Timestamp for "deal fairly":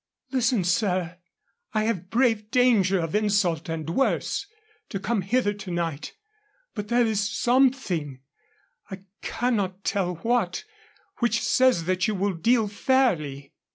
12.33-13.53